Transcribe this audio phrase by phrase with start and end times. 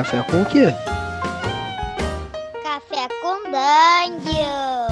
[0.00, 0.74] Café com o quê?
[2.62, 4.88] Café com Dungeon.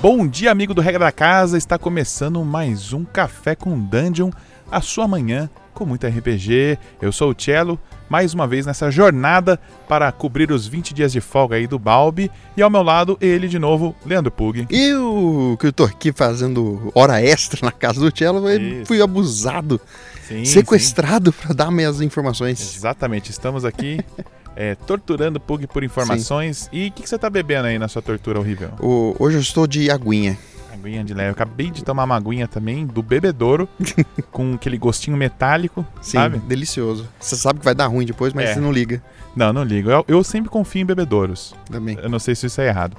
[0.00, 1.58] Bom dia, amigo do Regra da Casa.
[1.58, 4.30] Está começando mais um Café com Dungeon,
[4.70, 6.78] a sua manhã com muito RPG.
[7.02, 7.76] Eu sou o Cello,
[8.08, 9.58] mais uma vez nessa jornada
[9.88, 12.30] para cobrir os 20 dias de folga aí do Balbi.
[12.56, 14.68] E ao meu lado, ele de novo, Leandro Pug.
[14.70, 18.86] Eu, que eu tô aqui fazendo hora extra na casa do Cello, Isso.
[18.86, 19.80] fui abusado,
[20.28, 22.04] Sim, sequestrado pra dar minhas sim.
[22.04, 22.76] informações.
[22.76, 24.00] Exatamente, estamos aqui
[24.54, 26.68] é, torturando o Pug por informações.
[26.72, 28.70] E o que, que você tá bebendo aí na sua tortura horrível?
[28.80, 30.36] O- hoje eu estou de aguinha.
[30.72, 31.30] Aguinha de leve.
[31.30, 33.68] Eu acabei de tomar uma aguinha também do bebedouro,
[34.30, 36.38] com aquele gostinho metálico, Sim, sabe?
[36.38, 37.08] delicioso.
[37.18, 38.54] Você sabe que vai dar ruim depois, mas É.
[38.54, 39.02] você não liga
[39.34, 39.90] Não, não ligo.
[39.90, 41.54] Eu, eu sempre confio em bebedouros.
[41.70, 41.98] também.
[42.00, 42.96] Eu não sei se isso é errado.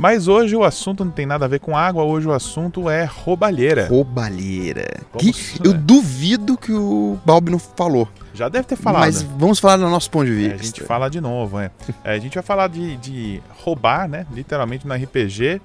[0.00, 3.04] Mas hoje o assunto não tem nada a ver com água, hoje o assunto é
[3.04, 3.86] roubalheira.
[3.86, 4.86] Roubalheira.
[5.18, 5.30] Que
[5.62, 5.78] eu né?
[5.84, 8.08] duvido que o Balbi não falou.
[8.32, 9.02] Já deve ter falado.
[9.02, 10.54] Mas vamos falar do nosso ponto de É, vista.
[10.54, 11.70] a gente fala de novo, é.
[12.02, 14.26] É, A gente vai falar de, de roubar, né?
[14.32, 15.60] Literalmente no RPG.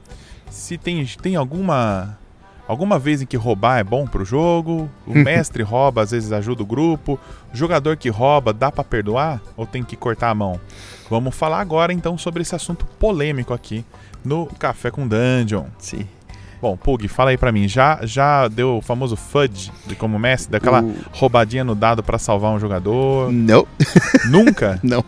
[0.49, 2.17] Se tem, tem alguma.
[2.67, 6.61] Alguma vez em que roubar é bom pro jogo, o mestre rouba, às vezes ajuda
[6.61, 7.17] o grupo,
[7.53, 10.59] o jogador que rouba dá pra perdoar ou tem que cortar a mão?
[11.09, 13.85] Vamos falar agora então sobre esse assunto polêmico aqui
[14.25, 15.65] no Café com Dungeon.
[15.79, 16.05] Sim.
[16.61, 20.51] Bom, Pug, fala aí pra mim, já, já deu o famoso FUD de como mestre,
[20.51, 23.31] daquela O- roubadinha no dado pra salvar um jogador?
[23.31, 23.67] Não,
[24.29, 24.79] Nunca?
[24.81, 25.03] não.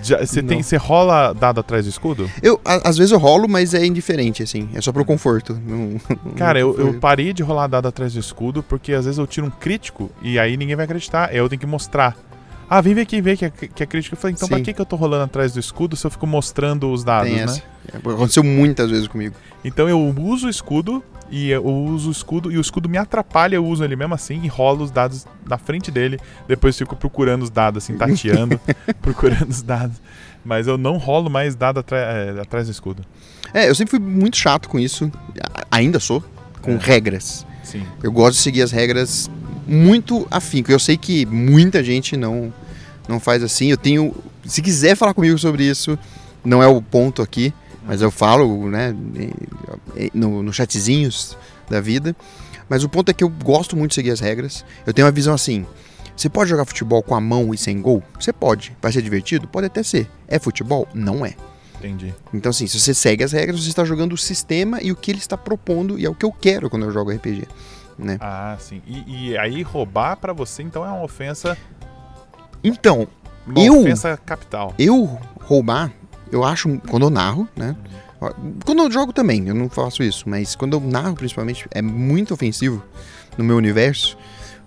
[0.00, 2.30] Você tem, você rola dado atrás do escudo?
[2.40, 4.68] Eu, a- às vezes eu rolo, mas é indiferente, assim.
[4.72, 5.58] É só pro conforto.
[5.66, 5.98] Não-
[6.36, 9.46] Cara, eu, eu parei de rolar dado atrás do escudo porque às vezes eu tiro
[9.46, 11.34] um crítico e aí ninguém vai acreditar.
[11.34, 12.16] Eu tenho que mostrar.
[12.70, 14.14] Ah, vem ver aqui ver que é, que é crítico.
[14.14, 14.62] Eu falei, então pra Sim.
[14.64, 17.36] que, que eu tô rolando atrás do escudo se eu fico mostrando os dados, Tem
[17.38, 17.44] né?
[17.44, 17.62] essa.
[17.92, 19.34] É, Aconteceu muitas vezes comigo.
[19.64, 23.56] Então eu uso o escudo e eu uso o escudo e o escudo me atrapalha,
[23.56, 26.18] eu uso ele mesmo assim e rolo os dados na frente dele.
[26.46, 28.60] Depois fico procurando os dados, assim, tateando,
[29.00, 29.96] procurando os dados.
[30.44, 33.02] Mas eu não rolo mais dado é, atrás do escudo.
[33.52, 35.10] É, eu sempre fui muito chato com isso.
[35.70, 36.22] Ainda sou.
[36.62, 36.78] Com É.
[36.80, 37.46] regras.
[37.62, 37.84] Sim.
[38.02, 39.30] Eu gosto de seguir as regras
[39.68, 40.72] muito afinco.
[40.72, 42.52] Eu sei que muita gente não,
[43.06, 43.70] não faz assim.
[43.70, 44.14] Eu tenho.
[44.44, 45.98] Se quiser falar comigo sobre isso,
[46.44, 47.52] não é o ponto aqui,
[47.86, 48.94] mas eu falo, né,
[50.14, 51.36] no, no chatzinhos
[51.68, 52.16] da vida.
[52.68, 54.64] Mas o ponto é que eu gosto muito de seguir as regras.
[54.86, 55.66] Eu tenho uma visão assim.
[56.16, 58.02] Você pode jogar futebol com a mão e sem gol?
[58.18, 58.76] Você pode.
[58.82, 59.46] Vai ser divertido?
[59.46, 60.10] Pode até ser.
[60.26, 60.88] É futebol?
[60.92, 61.34] Não é.
[61.78, 62.12] Entendi.
[62.34, 65.12] Então, assim, se você segue as regras, você está jogando o sistema e o que
[65.12, 67.46] ele está propondo, e é o que eu quero quando eu jogo RPG.
[67.98, 68.16] Né?
[68.20, 68.80] Ah, sim.
[68.86, 71.56] E, e aí roubar pra você então é uma ofensa,
[72.62, 73.08] Então,
[73.46, 73.80] uma Eu?
[73.80, 74.74] ofensa capital.
[74.78, 75.90] eu roubar,
[76.30, 77.74] eu acho, quando eu narro, né?
[78.64, 82.34] Quando eu jogo também, eu não faço isso, mas quando eu narro, principalmente, é muito
[82.34, 82.82] ofensivo
[83.36, 84.18] no meu universo,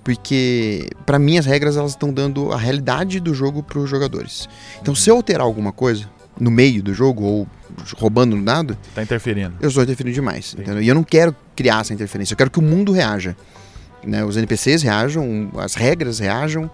[0.03, 4.47] porque para mim as regras elas estão dando a realidade do jogo para os jogadores.
[4.81, 6.09] Então, se eu alterar alguma coisa
[6.41, 7.47] no meio do jogo ou
[7.97, 9.53] roubando no dado, Tá interferindo.
[9.61, 10.55] eu estou interferindo demais.
[10.81, 13.35] E eu não quero criar essa interferência, eu quero que o mundo reaja.
[14.03, 14.25] Né?
[14.25, 16.69] Os NPCs reajam, as regras reajam,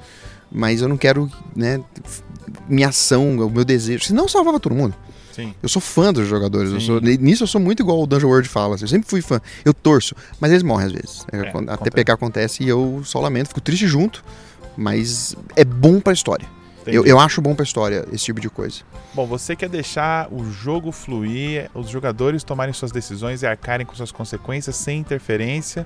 [0.50, 1.82] mas eu não quero né,
[2.70, 4.06] minha ação, o meu desejo.
[4.06, 4.96] Senão eu salvava todo mundo.
[5.34, 5.54] Sim.
[5.62, 6.72] Eu sou fã dos jogadores.
[6.72, 8.76] Eu sou, nisso eu sou muito igual o Dungeon World fala.
[8.76, 9.40] assim, Eu sempre fui fã.
[9.66, 11.26] Eu torço, mas eles morrem às vezes.
[11.32, 11.92] É, É, quando a acontece.
[11.92, 14.24] TPK acontece e eu só lamento, fico triste junto,
[14.78, 16.48] mas é bom pra história.
[16.94, 18.82] Eu, eu acho bom pra história esse tipo de coisa.
[19.14, 23.96] Bom, você quer deixar o jogo fluir, os jogadores tomarem suas decisões e arcarem com
[23.96, 25.86] suas consequências sem interferência,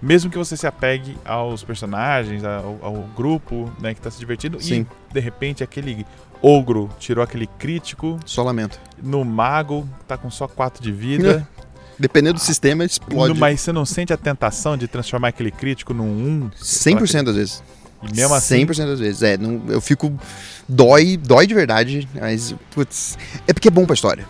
[0.00, 4.60] mesmo que você se apegue aos personagens, ao, ao grupo né, que tá se divertindo,
[4.60, 4.86] Sim.
[5.10, 6.06] e de repente aquele
[6.42, 8.78] ogro tirou aquele crítico Só lamento.
[9.02, 11.48] no mago, tá com só 4 de vida.
[11.98, 13.38] Dependendo do sistema, explode.
[13.38, 16.50] Mas você não sente a tentação de transformar aquele crítico num 1?
[16.60, 17.62] 100% das vezes.
[18.12, 18.66] E mesmo assim.
[18.66, 19.22] 100% das vezes.
[19.22, 20.12] É, não, eu fico.
[20.68, 22.54] Dói, dói de verdade, mas.
[22.70, 24.26] Putz, é porque é bom pra história.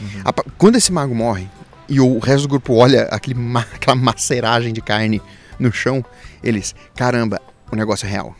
[0.00, 0.22] Uhum.
[0.24, 1.48] A quando esse mago morre
[1.88, 3.38] e o resto do grupo olha aquele
[3.74, 5.20] aquela maceragem de carne
[5.58, 6.04] no chão,
[6.42, 6.74] eles.
[6.94, 7.40] Caramba,
[7.70, 8.34] o negócio é real.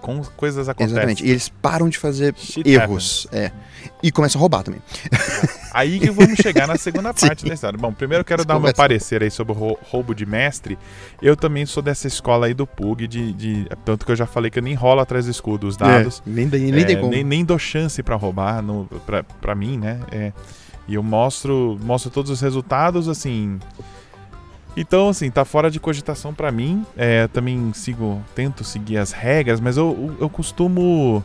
[0.00, 0.92] Com, coisas acontecem.
[0.96, 1.24] Exatamente.
[1.24, 3.26] E eles param de fazer Shit erros.
[3.30, 3.50] É.
[4.02, 4.80] E começam a roubar também.
[5.72, 7.78] Aí que vamos chegar na segunda parte da história.
[7.78, 10.76] Bom, primeiro eu quero dar o meu parecer aí sobre o rou- roubo de mestre.
[11.22, 14.50] Eu também sou dessa escola aí do Pug, de, de- tanto que eu já falei
[14.50, 16.22] que eu nem rolo atrás do escudo os dados.
[16.26, 17.10] É, nem, nem, nem É, tem como.
[17.12, 20.00] nem, nem dou chance pra roubar no, pra, pra mim, né?
[20.10, 20.32] É,
[20.88, 23.60] e eu mostro, mostro todos os resultados, assim.
[24.76, 26.84] Então, assim, tá fora de cogitação pra mim.
[26.96, 31.24] É, também sigo, tento seguir as regras, mas eu, eu, costumo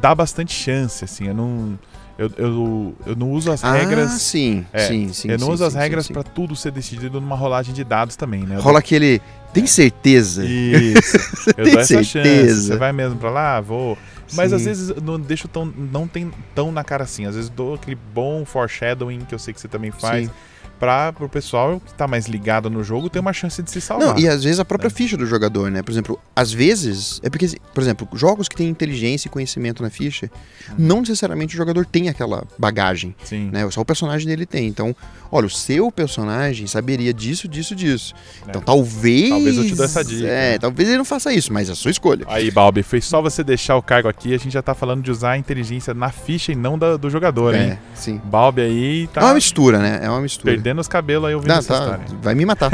[0.00, 1.26] dar bastante chance, assim.
[1.28, 1.78] Eu não,
[2.18, 4.10] Eu, eu, eu não uso as Ah, regras.
[4.12, 5.28] sim, É, sim, sim.
[5.30, 7.84] eu não sim, uso as sim, regras sim, pra tudo ser decidido numa rolagem de
[7.84, 8.56] dados também, né?
[8.56, 9.20] Eu Rola aquele.
[9.52, 10.44] Tem certeza?
[10.44, 11.16] Isso.
[11.56, 12.10] Eu Tem dou essa chance.
[12.12, 12.72] certeza?
[12.72, 13.60] Você vai mesmo pra lá?
[13.60, 13.96] Vou.
[14.32, 14.56] Mas Sim.
[14.56, 15.64] às vezes não deixo tão.
[15.66, 17.26] Não tem tão na cara assim.
[17.26, 20.26] Às vezes dou aquele bom foreshadowing que eu sei que você também faz.
[20.26, 20.32] Sim.
[20.78, 24.08] Pra pro pessoal que tá mais ligado no jogo ter uma chance de se salvar.
[24.08, 24.90] Não, e às vezes a própria É.
[24.90, 25.82] ficha do jogador, né?
[25.82, 27.20] Por exemplo, às vezes.
[27.22, 30.30] É porque, por exemplo, jogos que têm inteligência e conhecimento na ficha,
[30.70, 30.74] Uhum.
[30.78, 33.48] não necessariamente o jogador tem aquela bagagem, Sim.
[33.52, 33.68] né?
[33.70, 34.66] Só o personagem dele tem.
[34.68, 34.94] Então,
[35.32, 38.14] olha, o seu personagem saberia disso, disso, disso.
[38.48, 38.64] Então, É.
[38.64, 39.28] talvez.
[39.30, 40.58] Talvez eu te dou essa dica, É, né?
[40.58, 42.24] talvez ele não faça isso, mas é a sua escolha.
[42.28, 44.34] Aí, Balbi, foi só você deixar o cargo aqui.
[44.34, 47.08] A gente já tá falando de usar a inteligência na ficha e não da- do
[47.08, 47.62] jogador, hein?
[47.72, 48.20] É, sim.
[48.24, 50.00] Balbi aí É tá uma mistura, né?
[50.02, 50.52] É uma mistura.
[50.66, 52.04] Perdendo os cabelos aí ouvindo Não, essa tá, história.
[52.20, 52.70] vai me matar.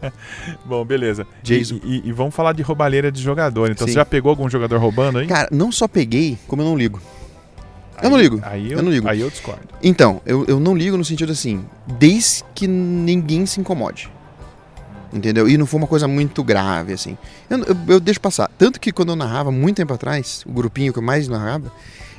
[0.66, 1.26] Bom, beleza.
[1.42, 1.80] Jason.
[1.82, 3.70] E, e- e vamos falar de roubalheira de jogador.
[3.70, 3.92] Então, Sim.
[3.92, 5.26] você já pegou algum jogador roubando aí?
[5.26, 7.00] Cara, não só peguei, como eu não ligo.
[8.02, 8.40] eu Aí- não ligo.
[8.42, 9.08] Aí Eu não ligo.
[9.08, 9.62] Aí eu discordo.
[9.82, 11.64] Então, eu, eu não ligo no sentido assim,
[11.98, 14.10] desde que ninguém se incomode.
[15.12, 15.48] Entendeu?
[15.48, 17.16] E não foi uma coisa muito grave, assim.
[17.48, 18.50] Eu, eu, eu deixo passar.
[18.58, 21.70] Tanto que quando eu narrava, muito tempo atrás, o grupinho que eu mais narrava,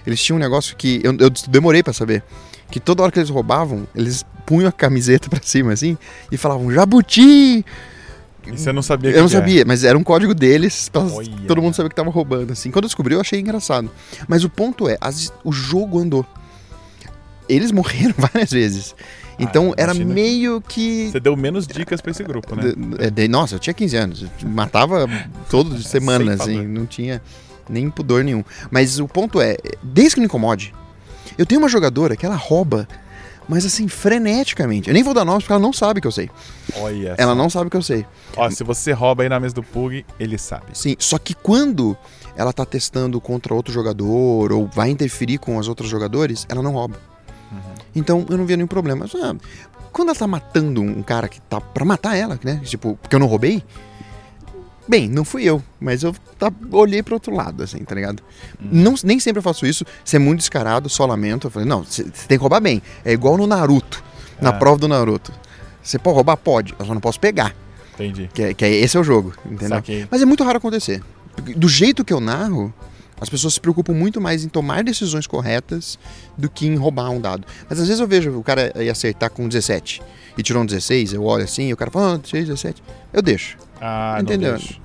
[0.08, 2.24] eles tinham um negócio que eu, eu demorei pra saber.
[2.70, 5.98] Que toda hora que eles roubavam, eles punham a camiseta pra cima, assim,
[6.32, 7.66] e falavam, Jabuti!
[8.46, 9.40] E você não sabia Eu não que é.
[9.40, 11.30] sabia, mas era um código deles, Olha.
[11.48, 12.72] todo mundo saber que tava roubando, assim.
[12.72, 13.90] Quando eu descobri, eu achei engraçado.
[14.28, 16.26] Mas o ponto é, as- o jogo andou.
[17.48, 18.96] Eles morreram várias vezes.
[19.40, 21.10] Então Ah, era que- meio que.
[21.12, 22.74] Você deu menos dicas pra esse grupo, né?
[23.00, 24.26] É, de- nossa, eu tinha 15 anos.
[24.44, 25.08] Matava
[25.50, 26.68] toda semana, Sem assim.
[26.68, 27.22] Não tinha
[27.70, 28.44] nem pudor nenhum.
[28.70, 30.74] Mas o ponto é, desde que me incomode,
[31.38, 32.88] eu tenho uma jogadora que ela rouba,
[33.48, 34.90] mas assim, freneticamente.
[34.90, 36.30] Eu nem vou dar nomes porque ela não sabe que eu sei.
[36.78, 37.16] Olha.
[37.18, 37.36] Ela só.
[37.36, 38.06] não sabe que eu sei.
[38.36, 40.66] Ó, se você rouba aí na mesa do Pug, ele sabe.
[40.74, 41.98] Sim, só que quando
[42.36, 46.72] ela tá testando contra outro jogador ou vai interferir com os outros jogadores, ela não
[46.72, 46.98] rouba.
[47.52, 47.60] Uhum.
[47.96, 49.06] Então eu não via nenhum problema.
[49.12, 49.36] Mas, ah,
[49.92, 52.60] quando ela tá matando um cara que tá pra matar ela, né?
[52.64, 53.64] Tipo, porque eu não roubei.
[54.88, 58.22] Bem, não fui eu, mas eu tá, olhei pro outro lado, assim, tá ligado?
[58.62, 58.68] Uhum.
[58.72, 61.48] Não, nem sempre eu faço isso, você é muito descarado, só lamento.
[61.48, 62.82] Eu falei, não, você tem que roubar bem.
[63.06, 64.04] É igual no Naruto,
[64.42, 64.54] na Ah.
[64.54, 65.32] prova do Naruto.
[65.82, 66.36] Você pode roubar?
[66.38, 67.56] Pode, eu só não posso pegar.
[67.94, 68.30] Entendi.
[68.34, 69.78] Que, é- que é- esse é o jogo, entendeu?
[69.78, 70.06] Saquei.
[70.12, 71.02] Mas é muito raro acontecer.
[71.56, 72.74] Do jeito que eu narro,
[73.22, 75.98] as pessoas se preocupam muito mais em tomar decisões corretas
[76.38, 77.48] do que em roubar um dado.
[77.70, 80.02] Mas às vezes eu vejo o cara ir acertar com 17
[80.38, 82.84] e tirou um 16, eu olho assim e o cara fala, ah, 16, 17.
[83.14, 83.58] Eu deixo.
[83.86, 84.52] Ah, Entendeu?
[84.54, 84.82] não deixo.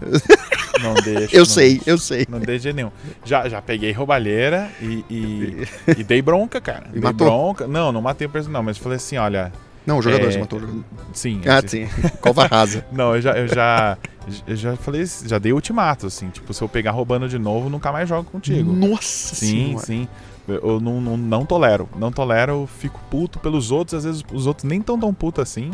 [0.82, 1.34] Não deixo.
[1.36, 1.90] Eu não sei, deixo.
[1.90, 2.26] eu sei.
[2.28, 2.90] Não dei de jeito nenhum.
[3.24, 5.68] Já, já peguei roubalheira e, e,
[5.98, 6.86] e dei bronca, cara.
[6.88, 7.26] E dei matou?
[7.28, 7.66] bronca.
[7.68, 9.52] Não, não matei o personagem, não, mas falei assim, olha.
[9.86, 10.84] Não, o jogador, É, matou o jogador.
[11.14, 11.40] Sim.
[11.46, 11.88] Ah, eu- sim.
[12.20, 12.84] Cova rasa.
[12.92, 13.96] Não, eu já, eu já.
[14.46, 16.28] Eu já falei, já dei ultimato, assim.
[16.28, 18.72] Tipo, se eu pegar roubando de novo, nunca mais jogo contigo.
[18.72, 19.86] Nossa Sim, senhora.
[19.86, 20.08] sim.
[20.46, 21.88] Eu, eu não, não, não tolero.
[21.96, 23.94] Não tolero, eu fico puto pelos outros.
[23.94, 25.70] Às vezes os outros nem tão tão puto assim.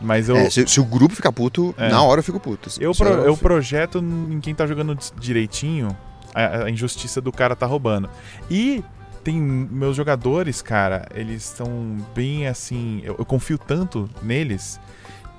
[0.00, 1.88] Mas eu, É, se, se o grupo ficar puto, É.
[1.88, 2.70] na hora eu fico puto.
[2.80, 5.88] eu, pro- eu fico- projeto em quem tá jogando direitinho
[6.34, 8.08] a, a injustiça do cara tá roubando.
[8.50, 8.84] E
[9.24, 13.00] tem meus jogadores, cara, eles são bem assim.
[13.02, 14.78] Eu, eu confio tanto neles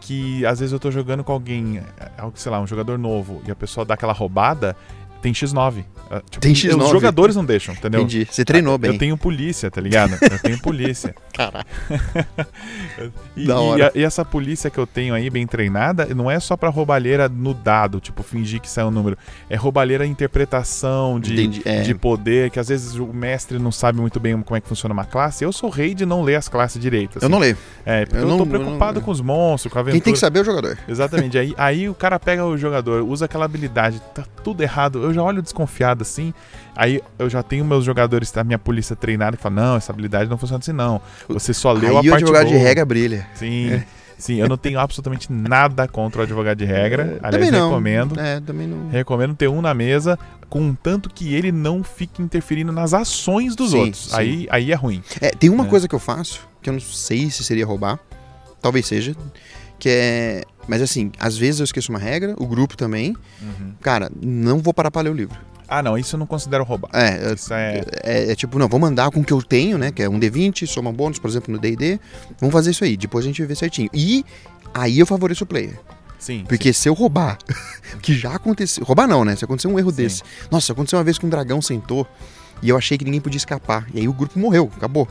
[0.01, 3.51] que às vezes eu tô jogando com alguém, é, sei lá, um jogador novo, e
[3.51, 4.75] a pessoa dá aquela roubada,
[5.21, 5.83] tem X9.
[6.11, 6.81] Ah, tipo, Tem X9.
[6.83, 8.01] Os jogadores não deixam, entendeu?
[8.01, 8.27] Entendi.
[8.29, 8.91] Você treinou bem.
[8.91, 10.13] Eu tenho polícia, tá ligado?
[10.19, 11.13] Eu tenho polícia.
[11.33, 11.65] Caralho.
[13.35, 13.87] E, Da e hora.
[13.87, 17.29] a- e essa polícia que eu tenho aí, bem treinada, não é só pra roubalheira
[17.29, 19.17] no dado, tipo, fingir que sai um número.
[19.49, 21.61] É roubalheira interpretação de.
[21.65, 21.81] É.
[21.81, 24.91] de poder, que às vezes o mestre não sabe muito bem como é que funciona
[24.93, 25.43] uma classe.
[25.43, 27.15] Eu sou rei de não ler as classes direito.
[27.15, 27.27] Eu assim.
[27.29, 27.57] não leio.
[27.85, 29.95] É, porque eu eu, não- tô eu preocupado não- com os monstros, com a aventura.
[30.01, 30.77] Quem tem que saber é o jogador.
[30.87, 31.37] Exatamente.
[31.37, 35.01] aí, aí o cara pega o jogador, usa aquela habilidade, tá tudo errado.
[35.03, 36.33] Eu já olho desconfiado assim.
[36.75, 40.29] Aí eu já tenho meus jogadores da minha polícia treinada que falam: não, essa habilidade
[40.29, 41.01] não funciona assim, não.
[41.27, 43.27] Você só leu Aí a o parte advogado de boa." regra brilha.
[43.35, 43.81] Sim.
[44.17, 47.19] Sim, eu não tenho absolutamente nada contra o advogado de regra.
[47.23, 47.69] Aliás, É, também não.
[47.69, 48.19] recomendo.
[48.19, 48.89] É, também não.
[48.89, 53.77] Recomendo ter um na mesa, contanto que ele não fique interferindo nas ações dos Sim,
[53.79, 54.09] outros.
[54.09, 54.15] sim.
[54.17, 55.01] Aí, aí é ruim.
[55.21, 55.67] É, tem uma É.
[55.69, 57.97] coisa que eu faço, que eu não sei se seria roubar,
[58.61, 59.15] talvez seja,
[59.79, 60.43] que é.
[60.69, 63.15] Mas assim, às vezes eu esqueço uma regra, o grupo também.
[63.81, 65.35] Cara, não vou parar pra ler o livro.
[65.67, 66.89] Ah, não, isso eu não considero roubar.
[66.93, 67.85] É, é.
[68.03, 69.91] é, é tipo, não, vou mandar com o que eu tenho, né?
[69.91, 71.99] Que é um D20, soma um bônus, por exemplo, no DD.
[72.39, 73.89] Vamos fazer isso aí, depois a gente vê certinho.
[73.93, 74.23] E
[74.73, 75.79] aí eu favoreço o player.
[76.19, 76.43] Sim.
[76.47, 77.37] Porque se eu roubar,
[78.01, 78.83] que já aconteceu.
[78.83, 79.35] Roubar não, né?
[79.35, 79.97] Se acontecer um erro Sim.
[79.97, 80.23] desse.
[80.51, 82.05] Nossa, aconteceu uma vez que um dragão sentou
[82.61, 83.87] e eu achei que ninguém podia escapar.
[83.93, 85.07] E aí o grupo morreu, acabou.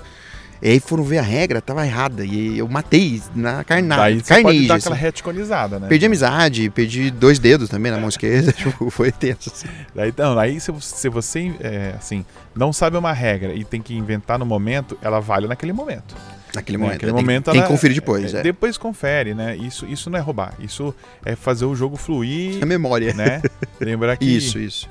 [0.60, 2.24] E aí foram ver a regra, tava errada.
[2.24, 4.02] E eu matei na carnada.
[4.02, 4.88] Daí você pode dar assim.
[4.88, 5.86] aquela retconizada, né?
[5.88, 8.50] Perdi amizade, perdi dois dedos também na mão esquerda.
[8.56, 9.50] tipo, foi tenso.
[9.54, 9.68] assim.
[9.94, 12.24] Daí, não, aí se, você- se você, é, assim,
[12.54, 16.16] não sabe uma regra e tem que inventar no momento, ela vale naquele momento.
[16.54, 16.82] Naquele né?
[16.82, 16.94] momento.
[16.94, 18.34] Naquele tem, momento tem que ela- conferir depois.
[18.34, 19.54] é, É, Depois confere, né?
[19.56, 20.54] Isso, isso não é roubar.
[20.58, 23.12] Isso é fazer o jogo fluir, A memória.
[23.14, 23.42] né?
[23.78, 24.88] Lembrar que Isso, isso.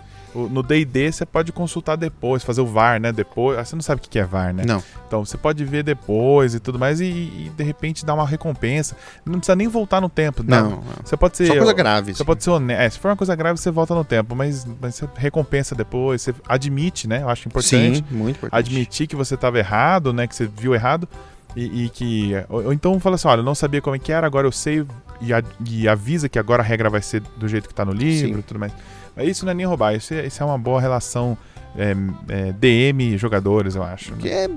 [0.50, 3.12] No D&D você pode consultar depois, fazer o VAR, né?
[3.12, 4.64] Depois, ah, você não sabe o que é VAR, né?
[4.66, 4.84] Não.
[5.08, 8.96] Então você pode ver depois e tudo mais e, e, de repente dar uma recompensa.
[9.26, 10.70] Não precisa nem voltar no tempo, não.
[10.70, 10.70] Não.
[10.78, 10.84] não.
[11.04, 12.14] Você pode ser Só coisa grave.
[12.14, 12.26] Você assim.
[12.26, 12.82] pode ser honesto.
[12.82, 16.22] É, se for uma coisa grave, você volta no tempo, mas, mas você recompensa depois,
[16.22, 17.24] você admite, né?
[17.24, 17.98] Eu acho importante.
[17.98, 18.60] Sim, muito importante.
[18.60, 20.28] Admitir que você estava errado, né?
[20.28, 21.08] Que você viu errado.
[21.56, 22.34] E, e que.
[22.50, 24.52] Ou, ou então fala assim: olha, eu não sabia como é que era, agora eu
[24.52, 24.86] sei.
[25.22, 27.92] E, a- e avisa que agora a regra vai ser do jeito que tá no
[27.92, 28.72] livro e tudo mais.
[29.16, 31.36] Mas isso não é nem roubar, isso é, isso é uma boa relação
[31.76, 31.96] é,
[32.30, 34.12] é, DM jogadores, eu acho.
[34.12, 34.18] né?
[34.22, 34.48] Que é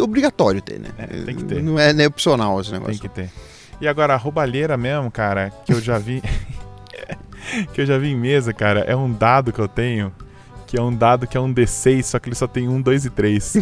[0.00, 0.88] obrigatório ter, né?
[0.98, 1.62] É, tem que ter.
[1.62, 3.00] Não é, é opcional esse Tem negócio.
[3.00, 3.30] que ter.
[3.80, 6.22] E agora, a roubalheira mesmo, cara, que eu já vi.
[7.72, 10.12] que eu já vi em mesa, cara, é um dado que eu tenho.
[10.74, 13.04] Que é um dado que é um D6, só que ele só tem um, dois
[13.04, 13.54] e três.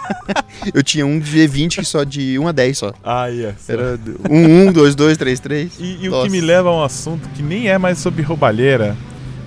[0.72, 2.94] Eu tinha um G20 que só de 1 a 10 só.
[3.04, 3.70] Ai, essa.
[3.70, 4.00] Era
[4.30, 5.72] 1, 1, 2, 2, 3, 3.
[5.78, 8.96] E, e o que me leva a um assunto que nem é mais sobre roubalheira,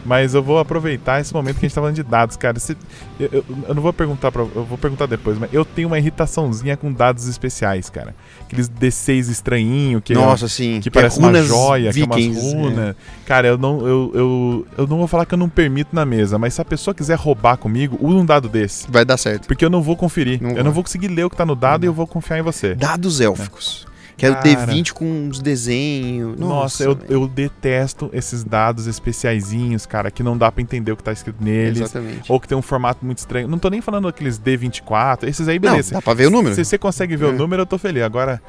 [0.06, 2.60] mas eu vou aproveitar esse momento que a gente tá falando de dados, cara.
[2.60, 2.78] Se-
[3.20, 5.98] eu, eu- eu não vou perguntar pra, eu vou perguntar depois, mas eu tenho uma
[5.98, 8.16] irritaçãozinha com dados especiais, cara.
[8.42, 10.80] Aqueles D6 estranhinho que é- Nossa, sim.
[10.82, 12.96] que parece uma runas joia, que é umas vikings, runas.
[13.26, 16.38] Cara, eu não, eu, eu, eu não vou falar que eu não permito na mesa,
[16.38, 18.90] mas se a pessoa quiser roubar comigo, usa um dado desse.
[18.90, 19.48] Vai dar certo.
[19.48, 20.42] Porque eu não vou conferir.
[20.42, 20.64] Não eu vai.
[20.64, 22.76] não vou conseguir ler o que tá no dado e eu vou confiar em você.
[22.76, 23.86] Dados élficos.
[24.18, 24.44] Que o Cara.
[24.68, 26.40] D20 com uns desenhos.
[26.40, 31.04] Nossa, eu, eu detesto esses dados especiaizinhos, cara, que não dá pra entender o que
[31.04, 31.82] tá escrito neles.
[31.82, 32.32] Exatamente.
[32.32, 33.48] Ou que tem um formato muito estranho.
[33.48, 35.94] Não tô nem falando daqueles D24, esses aí, Não, beleza.
[35.96, 36.54] dá pra ver o número.
[36.56, 37.30] Se você consegue ver É.
[37.30, 38.04] o número, eu tô feliz.
[38.04, 38.42] Agora,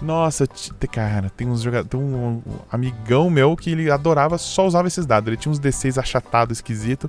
[0.00, 0.48] nossa,
[0.90, 1.88] cara, tem uns jogadores.
[1.90, 2.40] Tem um
[2.70, 5.28] amigão meu que ele adorava, só usava esses dados.
[5.28, 7.08] Ele tinha uns D6 achatados, esquisito.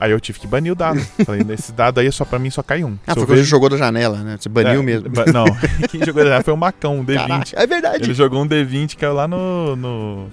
[0.00, 0.98] Aí eu tive que banir o dado.
[1.26, 2.96] Falei, esse dado aí é só pra mim só cai um.
[3.06, 4.38] Ah, Se foi vejo- jogou da janela, né?
[4.40, 5.10] Você baniu É, mesmo.
[5.10, 5.44] ba- Não,
[5.90, 7.16] quem jogou da foi o Macão, um D20.
[7.28, 8.04] Caraca, é verdade.
[8.04, 10.26] Ele jogou um D20 caiu lá no, no,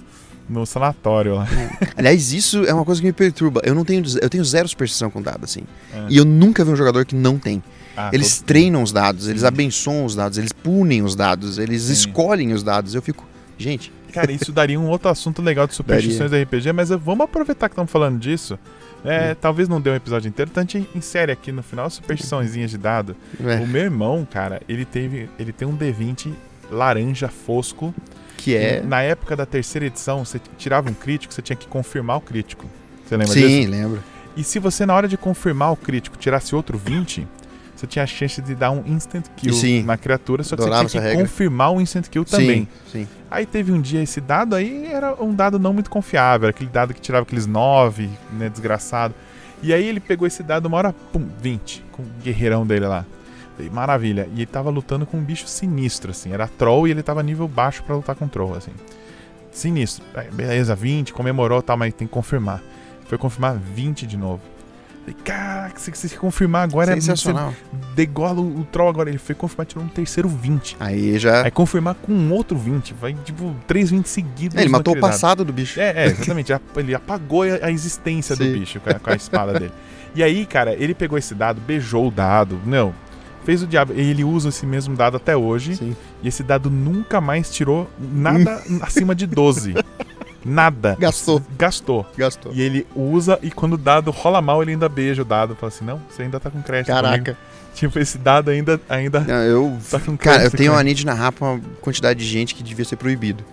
[0.48, 1.46] no sanatório lá.
[1.96, 3.60] Aliás, isso é uma coisa que me perturba.
[3.62, 5.64] Eu não tenho, eu tenho zero superstição com dado, assim.
[5.92, 6.06] É.
[6.08, 7.62] E eu nunca vi um jogador que não tem.
[7.94, 11.82] Ah, Eles todo- treinam os dados, eles abençoam os dados, eles punem os dados, eles
[11.82, 11.92] Sim.
[11.92, 12.94] escolhem os dados.
[12.94, 13.26] Eu fico,
[13.58, 17.68] gente, Cara, isso daria um outro assunto legal de superstições da RPG, mas vamos aproveitar
[17.68, 18.58] que estamos falando disso.
[19.04, 22.70] É, Talvez não dê um episódio inteiro, então a gente insere aqui no final superstiçõezinhas
[22.70, 23.14] de dado.
[23.44, 25.28] é, O meu irmão, cara, ele teve.
[25.38, 26.32] Ele tem um D20
[26.70, 27.94] laranja fosco.
[28.36, 28.82] que é.
[28.82, 32.66] Na época da terceira edição, você tirava um crítico, você tinha que confirmar o crítico.
[33.06, 33.70] Você lembra Sim, disso?
[33.70, 34.02] lembro.
[34.36, 37.26] E se você, na hora de confirmar o crítico, tirasse outro 20,
[37.78, 39.84] você tinha a chance de dar um instant kill Sim.
[39.84, 41.22] na criatura, só que você tinha que regra.
[41.22, 42.68] confirmar o instant kill também.
[42.90, 43.08] Sim, sim.
[43.30, 46.70] Aí teve um dia esse dado aí, era um dado não muito confiável, era aquele
[46.70, 49.14] dado que tirava aqueles 9, né, desgraçado.
[49.62, 53.06] E aí ele pegou esse dado uma hora, pum, 20, com o guerreirão dele lá.
[53.72, 54.28] Maravilha.
[54.32, 56.32] E ele tava lutando com um bicho sinistro, assim.
[56.32, 58.70] Era troll e ele tava nível baixo pra lutar com troll, assim.
[59.50, 60.04] Sinistro.
[60.32, 62.62] Beleza, 20, comemorou, tá, mas tem que confirmar.
[63.06, 64.40] Foi confirmar 20 de novo.
[65.14, 67.50] Caraca, se você confirmar agora é Sensacional.
[67.50, 69.08] você degola o, o troll agora.
[69.08, 70.76] Ele foi confirmar, tirou um terceiro 20.
[70.80, 71.44] Aí já.
[71.44, 72.94] Aí confirmar com um outro 20.
[72.94, 74.56] Vai, tipo, três 20 seguidos.
[74.56, 75.80] É, ele matou o passado do bicho.
[75.80, 76.52] É, é, exatamente.
[76.76, 78.52] Ele apagou a a existência do Sim.
[78.52, 79.72] bicho com a, com a espada dele.
[80.14, 82.58] E aí, cara, ele pegou esse dado, beijou o dado.
[82.64, 82.94] Não.
[83.44, 83.92] Fez o diabo.
[83.94, 85.76] E ele usa esse mesmo dado até hoje.
[85.76, 85.96] Sim.
[86.22, 89.74] E esse dado nunca mais tirou nada acima de 12.
[90.44, 90.96] Nada.
[90.98, 91.42] Gastou.
[91.58, 92.06] Gastou.
[92.16, 92.52] Gastou.
[92.54, 95.54] E ele usa, e quando o dado rola mal, ele ainda beija o dado.
[95.56, 96.88] Fala assim: não, você ainda tá com crédito.
[96.88, 97.36] comigo." Caraca.
[97.78, 99.78] Tipo, esse dado ainda, ainda Não, eu.
[99.88, 100.20] tá com crédito.
[100.20, 102.96] Cara, eu tenho uma mania de narrar pra uma quantidade de gente que devia ser
[102.96, 103.44] proibido.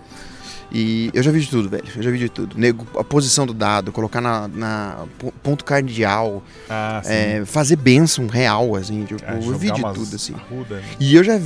[0.70, 1.84] E eu já vi de tudo, velho.
[1.96, 2.58] Eu já vi de tudo.
[2.58, 8.26] Nego, a posição do dado, colocar na, na po- ponto cardeal, Ah, é, fazer bênção
[8.26, 9.04] real, assim.
[9.04, 10.34] Tipo, Ah, eu vi de tudo, assim.
[10.34, 10.82] arruda, né?
[10.98, 11.38] E eu já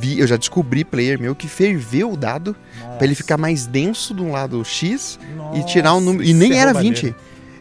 [0.00, 2.54] vi, eu já descobri player meu que ferveu o dado
[2.96, 6.24] pra ele ficar mais denso de um lado X e Nossa, tirar um número.
[6.24, 6.96] E nem é era roubalheira.
[7.00, 7.14] 20.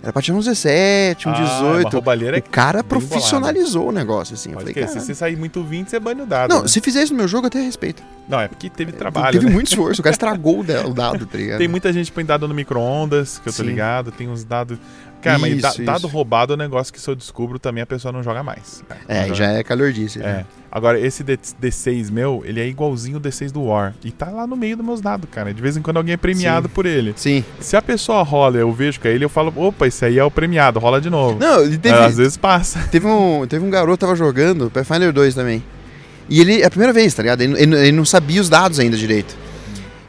[0.04, 1.94] Era pra tirar um 17, um Ah, é uma 18.
[1.94, 4.50] roubalheira o cara profissionalizou o negócio, assim.
[4.50, 5.00] Eu Pode falei, crer, cara.
[5.00, 6.50] se você sair muito 20, você bane o dado.
[6.54, 6.68] Não, né?
[6.68, 8.04] se fizer isso no meu jogo, eu até respeito.
[8.28, 9.32] Não, é porque teve trabalho.
[9.32, 9.52] Teve né?
[9.54, 11.58] muito esforço, o cara estragou o da- o dado, tá ligado?
[11.60, 13.70] Tem muita gente põe dado no micro-ondas, que eu tô Sim.
[13.70, 14.12] ligado.
[14.12, 14.78] Tem uns dados.
[15.22, 16.08] Cara, mas Isso, dado isso.
[16.08, 18.84] roubado é um negócio que se eu descubro também a pessoa não joga mais.
[19.08, 19.60] É, Não já joga.
[19.60, 20.20] é calordice.
[20.20, 20.24] É.
[20.24, 20.46] né?
[20.72, 23.96] Agora, esse D- D6 meu, ele é igualzinho o D6 do War.
[24.04, 25.52] E tá lá no meio dos meus dados, cara.
[25.54, 26.74] De vez em quando alguém é premiado Sim.
[26.74, 27.14] por ele.
[27.16, 27.44] Sim.
[27.60, 30.24] Se a pessoa rola eu vejo que é ele, eu falo, opa, esse aí é
[30.24, 31.40] o premiado, rola de novo.
[31.40, 32.88] Não, teve, às vezes passa.
[32.92, 35.64] teve, um, teve um garoto que tava jogando Pathfinder 2 também.
[36.30, 37.42] E ele, é a primeira vez, tá ligado?
[37.42, 39.36] Ele, ele- ele não sabia os dados ainda direito.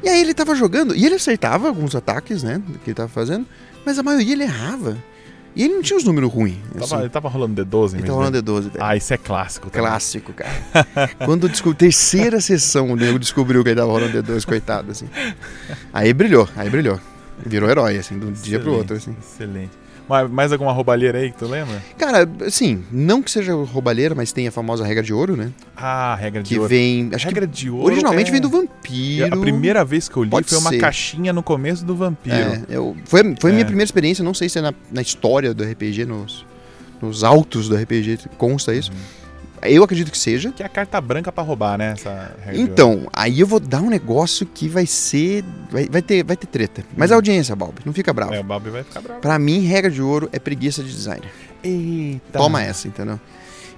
[0.02, 3.44] E aí ele tava jogando, e ele acertava alguns ataques, né, que ele tava fazendo,
[3.84, 4.96] mas a maioria ele errava.
[5.56, 6.56] E ele não tinha os números ruins.
[6.72, 6.96] Tava, assim.
[6.98, 8.06] ele tava rolando D12 Ele mesmo.
[8.06, 8.74] tava rolando D12, velho.
[8.78, 9.70] Ah, isso é clássico.
[9.70, 9.88] também.
[9.88, 10.50] Clássico, cara.
[11.24, 15.08] Quando descobriu, terceira sessão, o nego descobriu que ele tava rolando D2, coitado, assim.
[15.92, 17.00] Aí brilhou, aí brilhou.
[17.44, 19.14] Virou herói, assim, de um dia pro outro, assim.
[19.20, 19.70] Excelente.
[20.08, 21.82] Mais, mais alguma roubalheira aí que tu lembra?
[21.98, 25.52] Cara, assim, não que seja roubalheira, mas tem a famosa regra de ouro, né?
[25.76, 26.66] Ah, regra de Que ouro.
[26.68, 27.10] vem.
[27.12, 27.84] Acho regra que de ouro.
[27.84, 29.34] originalmente é- vem do vampiro.
[29.34, 30.78] A primeira vez que eu li Pode foi uma ser.
[30.78, 32.34] caixinha no começo do Vampiro.
[32.34, 33.52] É, eu, foi foi É.
[33.52, 36.46] minha primeira experiência, não sei se é na, na história do RPG, nos,
[37.02, 38.90] nos autos do RPG consta isso.
[38.90, 39.27] Uhum.
[39.62, 40.52] Eu acredito que seja.
[40.52, 41.94] Que é a carta branca pra roubar, né?
[42.52, 45.44] Então, aí eu vou dar um negócio que vai ser.
[45.70, 46.84] Vai, vai ter, vai ter treta.
[46.96, 48.34] Mas a audiência, Bob, não fica bravo.
[48.34, 49.20] É, o Balbi vai ficar bravo.
[49.20, 51.30] Pra mim, regra de ouro é preguiça de designer.
[51.62, 52.38] Eita.
[52.38, 53.18] Toma essa, entendeu?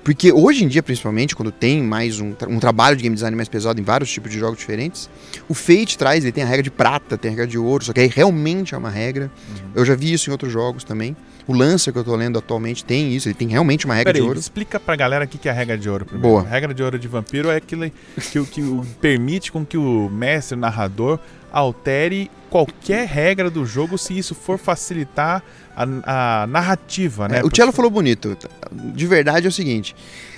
[0.02, 3.48] Porque hoje em dia, principalmente, quando tem mais um, um trabalho de game design mais
[3.48, 5.10] pesado em vários tipos de jogos diferentes,
[5.48, 7.92] o Fate traz, ele tem a regra de prata, tem a regra de ouro, só
[7.92, 9.30] que aí realmente é uma regra.
[9.48, 9.70] Uhum.
[9.74, 11.14] Eu já vi isso em outros jogos também.
[11.46, 14.22] O Lancer que eu tô lendo atualmente tem isso, ele tem realmente uma regra Peraí,
[14.22, 14.38] de ouro.
[14.40, 16.28] explica pra galera o que que é a regra de ouro primeiro.
[16.28, 16.42] Boa.
[16.42, 17.90] A regra de ouro de vampiro é aquilo
[18.30, 21.18] que, que o- permite com que o mestre, o narrador,
[21.52, 25.42] altere qualquer regra do jogo se isso for facilitar
[25.76, 27.38] a, a narrativa, né?
[27.38, 28.36] É, o Cello falou bonito.
[28.72, 29.94] De verdade é o seguinte: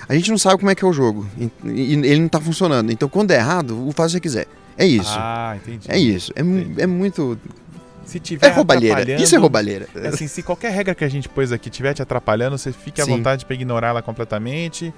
[0.09, 1.27] a gente não sabe como é que é o jogo.
[1.65, 2.93] E, ele não tá funcionando.
[2.93, 4.47] Então, quando é errado, o faz o que você quiser.
[4.77, 5.15] É isso.
[5.17, 5.87] Ah, entendi.
[5.91, 6.33] é isso.
[6.35, 6.81] É, entendi.
[6.81, 7.39] é muito.
[8.05, 9.23] Se tiver É roubalheira.
[9.23, 9.87] Isso é roubalheira.
[10.07, 13.05] Assim, se qualquer regra que a gente pôs aqui estiver te atrapalhando, você fique à
[13.05, 13.13] Sim.
[13.13, 14.93] vontade pra ignorar ela completamente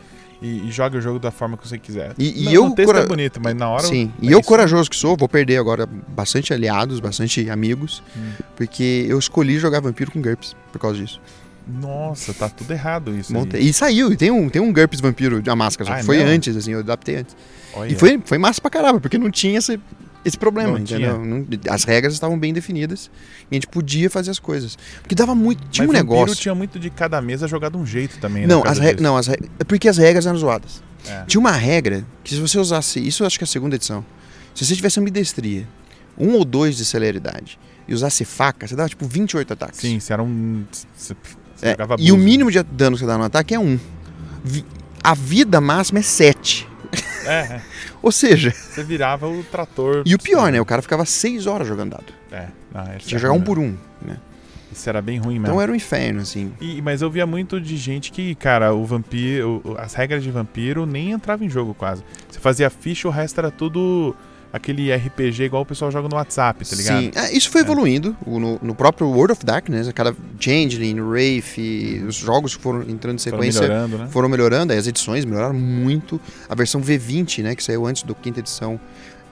[0.45, 2.13] e, e jogue o jogo da forma que você quiser.
[2.19, 3.85] E- e Não, eu o texto cora- é bonito, mas na hora...
[3.87, 4.13] Sim.
[4.23, 4.49] é E eu, isso.
[4.49, 8.33] corajoso que sou, vou perder agora bastante aliados, bastante amigos, Hum.
[8.57, 11.21] porque eu escolhi jogar vampiro com GURPS por causa disso.
[11.67, 13.39] Nossa, tá tudo errado isso aí.
[13.39, 16.03] Montei- E saiu, e tem um, tem um GURPS vampiro de máscara, só Ah, que
[16.03, 16.31] é foi mesmo?
[16.33, 17.35] antes, assim, eu adaptei antes.
[17.73, 17.91] Olha.
[17.91, 19.81] E foi, foi massa pra caramba, porque não tinha esse,
[20.25, 21.25] esse problema, Não entendeu?
[21.25, 23.11] Não- as regras estavam bem definidas
[23.51, 24.77] e a gente podia fazer as coisas.
[25.03, 25.63] Porque dava muito.
[25.69, 26.37] Tinha Mas um negócio.
[26.37, 28.49] tinha muito de cada mesa jogar de um jeito também, né?
[28.49, 29.37] Não, as não, as re...
[29.59, 30.83] é porque as regras eram zoadas.
[31.07, 31.25] É.
[31.27, 32.99] Tinha uma regra que se você usasse.
[33.07, 34.05] Isso eu acho que é a segunda edição.
[34.55, 35.69] Se você tivesse ambidestria,
[36.17, 39.81] um ou dois de celeridade, e usasse faca, você dava tipo 28 ataques.
[39.81, 40.65] Sim, se era um...
[40.97, 41.15] Você
[41.55, 43.79] você É, e o mínimo de dano que você dá no ataque é um.
[45.03, 46.67] A vida máxima é 7.
[47.27, 47.63] É, é.
[48.03, 50.03] Ou seja, Você virava o trator...
[50.05, 50.61] e o pior, né?
[50.61, 52.13] O cara ficava 6 horas jogando dado.
[52.33, 52.49] É,
[52.97, 53.77] esse Tinha que jogar um por um.
[54.03, 54.17] Né?
[54.73, 55.47] Isso era bem ruim mesmo.
[55.47, 56.53] Então era um inferno, assim.
[56.61, 60.85] E- mas eu via muito de gente que, cara, o vampiro, as regras de vampiro
[60.85, 62.03] nem entrava em jogo quase.
[62.29, 64.17] Você fazia ficha, o resto era tudo
[64.55, 67.03] aquele RPG igual o pessoal joga no WhatsApp, tá ligado?
[67.03, 71.59] Sim, é, isso foi evoluindo o- no, no próprio World of Darkness, cada Changeling, Wraith,
[72.09, 74.09] os jogos que foram entrando em Foram sequência melhorando, né?
[74.11, 76.21] foram melhorando, as edições melhoraram muito.
[76.49, 78.79] A versão V20, né, que saiu antes do quinta edição,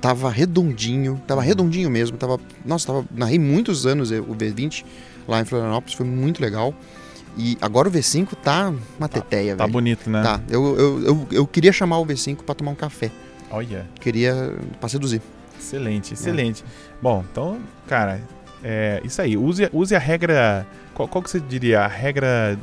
[0.01, 4.85] tava redondinho, tava redondinho mesmo, tava, nossa, tava, narrei muitos anos eh, o V20
[5.29, 6.75] lá em Florianópolis, foi muito legal.
[7.39, 9.73] E agora o V5 tá uma teteia, Tá velho.
[9.73, 10.23] bonito, né?
[10.23, 13.11] Tá, eu, eu, eu, eu queria chamar o V5 pra tomar um café,
[13.53, 15.21] Olha, queria pra seduzir.
[15.59, 16.65] excelente, excelente.
[17.01, 18.21] Bom, então, cara,
[18.65, 19.37] é isso aí.
[19.37, 20.67] Use, use a regra.
[20.95, 21.81] Qual, qual que você diria?
[21.81, 22.59] A regra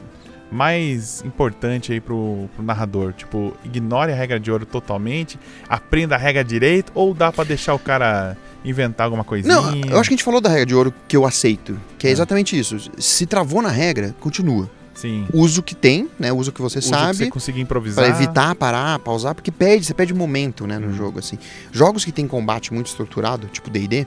[0.51, 3.13] mais importante aí pro, pro narrador?
[3.13, 7.73] Tipo, ignore a regra de ouro totalmente, aprenda a regra direito, ou dá pra deixar
[7.75, 9.53] o cara inventar alguma coisinha?
[9.55, 12.07] Não, eu acho que a gente falou da regra de ouro que eu aceito, que
[12.07, 12.13] é Ah.
[12.13, 12.77] exatamente isso.
[12.97, 14.69] Se travou na regra, continua.
[14.99, 15.25] Sim.
[15.33, 16.31] Usa o que tem, né?
[16.33, 17.17] Usa o que você Usa que sabe.
[17.17, 18.03] você conseguir improvisar.
[18.05, 20.93] Pra evitar, parar, pausar, porque perde, você perde momento, né, no Uhum.
[20.93, 21.37] jogo, assim.
[21.71, 24.05] Jogos que tem combate muito estruturado, tipo D&D,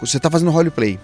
[0.00, 0.98] você tá fazendo roleplay.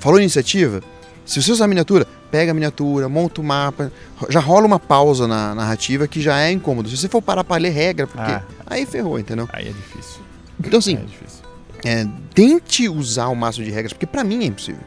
[0.00, 0.82] Falou iniciativa,
[1.26, 3.92] se você usar miniatura, pega a miniatura, monta o mapa,
[4.30, 6.88] já rola uma pausa na narrativa que já é incômodo.
[6.88, 8.42] Se você for parar pra ler regra, porque Ah.
[8.66, 9.48] aí ferrou, entendeu?
[9.52, 10.20] Aí é difícil.
[10.58, 11.44] Então, assim, É difícil.
[11.84, 14.80] é, tente usar o máximo de regras, porque pra mim é impossível.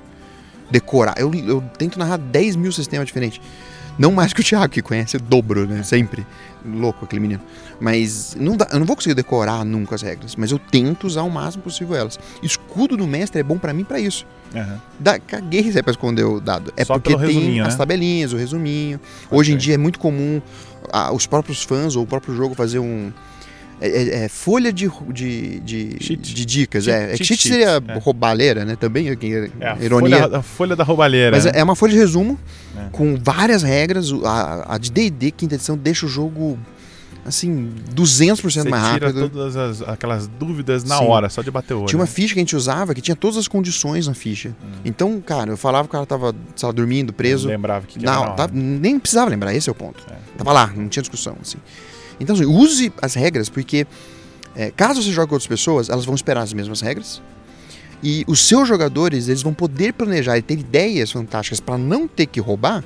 [0.69, 1.15] Decorar.
[1.17, 3.39] Eu, eu tento narrar 10 mil sistemas diferentes.
[3.97, 5.81] Não mais que o Thiago, que conhece o dobro, né?
[5.81, 6.25] Sempre.
[6.63, 7.41] Louco aquele menino.
[7.79, 11.23] Mas não dá, eu não vou conseguir decorar nunca as regras, mas eu tento usar
[11.23, 12.19] o máximo possível elas.
[12.43, 14.25] Escudo do mestre é bom pra mim pra isso.
[14.55, 14.79] Aham.
[14.99, 16.71] Dá, caguei se é pra esconder o dado.
[16.77, 17.77] É Só porque tem resuminho, as né?
[17.77, 18.99] tabelinhas, o resuminho.
[19.31, 20.41] Hoje em dia é muito comum
[20.91, 23.11] ah, os próprios fãs ou o próprio jogo fazer um.
[23.79, 26.85] É- é- é folha de, de, de, de dicas.
[26.85, 27.97] Cheat- é, é que cheat cheat seria é.
[27.99, 28.75] roubalheira, né?
[28.75, 30.17] Também, aqui, É a ironia.
[30.23, 31.31] folha, a folha da roubalheira.
[31.35, 31.51] Mas né?
[31.55, 32.39] é é uma folha de resumo
[32.77, 32.89] É.
[32.91, 34.11] com várias regras.
[34.23, 36.57] A, a de D&D, quinta edição, deixa o jogo,
[37.25, 39.29] assim, 200% Você mais tira rápido.
[39.29, 41.05] todas as, aquelas dúvidas na Sim.
[41.05, 41.87] hora, só de bater o olho.
[41.87, 42.11] Tinha uma né?
[42.11, 44.49] ficha que a gente usava que tinha todas as condições na ficha.
[44.63, 44.79] Hum.
[44.85, 47.47] Então, cara, eu falava que o cara tava, sei lá, dormindo, preso.
[47.47, 50.03] Lembrava que, que era Não, na tá- nem precisava lembrar, esse é o ponto.
[50.09, 50.15] É.
[50.37, 51.57] Tava lá, não tinha discussão, assim.
[52.19, 53.85] Então, assim, use as regras, porque
[54.55, 57.21] é, caso você jogue com outras pessoas, elas vão esperar as mesmas regras.
[58.01, 62.27] E os seus jogadores, eles vão poder planejar e ter ideias fantásticas para não ter
[62.27, 62.83] que roubar,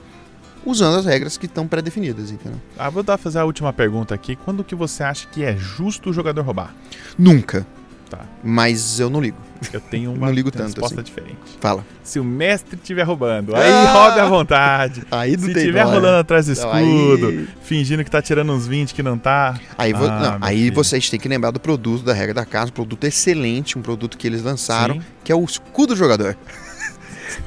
[0.66, 2.60] usando as regras que estão pré-definidas, entendeu?
[2.78, 4.36] Ah, vou dar fazer a última pergunta aqui.
[4.36, 6.74] Quando que você acha que é justo o jogador roubar?
[7.18, 7.66] Nunca.
[8.12, 8.26] Tá.
[8.44, 9.38] Mas eu não ligo.
[9.72, 11.04] Eu tenho uma Não ligo tanto, resposta assim.
[11.06, 11.38] diferente.
[11.62, 11.86] Fala.
[12.04, 13.94] Se o mestre estiver roubando, aí Ah!
[13.94, 15.04] roube à vontade.
[15.10, 15.96] Aí não Se estiver dó, né?
[15.96, 19.58] rolando atrás do Não, escudo, aí- fingindo que tá tirando uns 20 que não tá.
[19.78, 22.70] Aí, vo- Ah, não, aí vocês têm que lembrar do produto da regra da casa,
[22.70, 25.02] um produto excelente, um produto que eles lançaram, Sim.
[25.24, 26.36] que é o escudo jogador.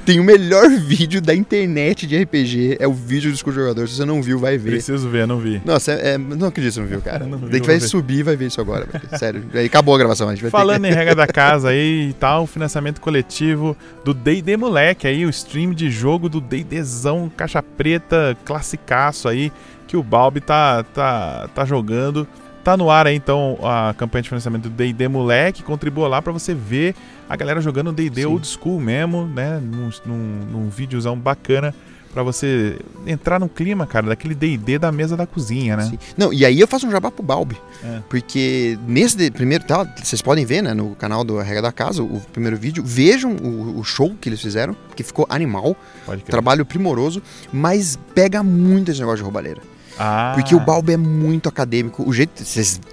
[0.05, 3.88] Tem o melhor vídeo da internet de RPG, é o vídeo do escudo jogador.
[3.88, 4.70] Se você não viu, vai ver.
[4.73, 5.61] Preciso ver, não vi.
[5.64, 7.27] Nossa, é, é- não acredito que você não viu, cara.
[7.27, 7.87] Não vi, gente vou vai ver.
[7.88, 8.87] subir vai ver isso agora.
[9.18, 9.44] Sério.
[9.55, 10.29] Aí acabou a gravação.
[10.29, 14.12] A gente vai ter Falando em regra da casa aí e tal, financiamento coletivo do
[14.14, 19.53] D&D Moleque aí, o stream de jogo do D&Dzão caixa preta, classicaço aí,
[19.87, 22.27] que o Balbi tá, tá, tá jogando.
[22.64, 26.33] Tá no ar aí então a campanha de financiamento do D&D Moleque, contribua lá pra
[26.33, 26.94] você ver
[27.29, 31.74] a galera jogando D&D old school mesmo, né, num, num, num videozão bacana
[32.14, 35.83] pra você entrar no clima, cara, daquele D&D da mesa da cozinha, né?
[35.90, 35.98] Sim.
[36.16, 37.57] Não, e aí eu faço um jabá pro Balbi.
[37.83, 38.00] É.
[38.09, 42.20] Porque nesse primeiro, tá, vocês podem ver, né, no canal do Regra da Casa, o
[42.33, 45.77] primeiro vídeo, vejam o, o show que eles fizeram, que ficou animal,
[46.24, 47.20] trabalho primoroso,
[47.53, 49.73] mas pega muito esse negócio de roubalheira.
[49.98, 52.42] Ah, Porque o Balbi é muito acadêmico, o jeito,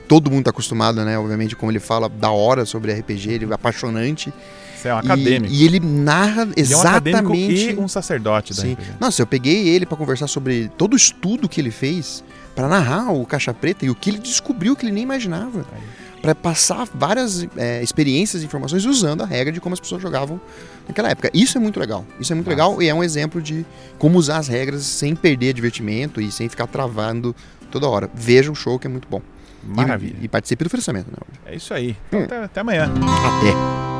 [0.07, 3.53] todo mundo tá acostumado, né, obviamente, como ele fala da hora sobre RPG, ele é
[3.53, 4.31] apaixonante.
[4.77, 5.53] você é um E- acadêmico.
[5.53, 7.71] E, ele narra Ele é um acadêmico exatamente...
[7.71, 8.73] e um sacerdote da Sim.
[8.73, 8.91] RPG.
[8.99, 12.23] Nossa, eu peguei ele pra conversar sobre todo o estudo que ele fez
[12.55, 15.65] pra narrar o Caixa Preta e o que ele descobriu que ele nem imaginava.
[15.71, 15.81] Aí.
[16.21, 20.39] Pra passar várias é, experiências e informações usando a regra de como as pessoas jogavam
[20.87, 21.31] naquela época.
[21.33, 22.05] Isso é muito legal.
[22.19, 22.55] Isso é muito Massa.
[22.55, 23.65] legal e é um exemplo de
[23.97, 27.35] como usar as regras sem perder divertimento e sem ficar travando
[27.71, 28.09] toda hora.
[28.13, 29.21] Veja o show que é muito bom.
[29.63, 30.15] E- Maravilha.
[30.21, 31.07] E, participe do financiamento.
[31.07, 31.17] Né?
[31.45, 31.95] É isso aí.
[32.09, 32.83] Então, até, até amanhã.
[32.85, 33.90] Até.